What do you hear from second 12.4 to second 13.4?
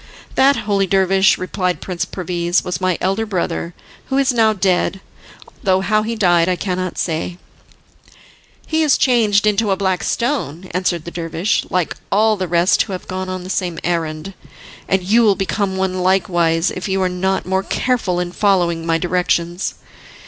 rest who have gone